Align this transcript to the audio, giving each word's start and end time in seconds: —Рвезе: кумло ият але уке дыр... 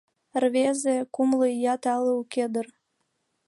—Рвезе: 0.41 0.95
кумло 1.13 1.45
ият 1.63 1.83
але 1.93 2.11
уке 2.21 2.45
дыр... 2.53 2.67